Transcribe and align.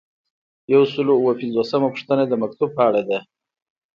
یو 0.73 0.83
سل 0.93 1.07
او 1.11 1.17
اووه 1.19 1.33
پنځوسمه 1.41 1.87
پوښتنه 1.93 2.23
د 2.27 2.33
مکتوب 2.43 2.69
په 2.77 2.81
اړه 2.89 3.01
ده. 3.09 3.19